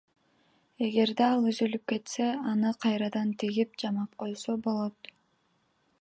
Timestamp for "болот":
4.69-5.15